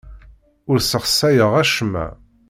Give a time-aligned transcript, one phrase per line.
[0.69, 2.05] Ur ssexsayeɣ acemma.